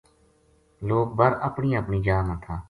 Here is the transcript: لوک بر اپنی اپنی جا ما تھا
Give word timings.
لوک 0.87 1.09
بر 1.17 1.31
اپنی 1.47 1.69
اپنی 1.81 1.97
جا 2.05 2.17
ما 2.27 2.35
تھا 2.43 2.55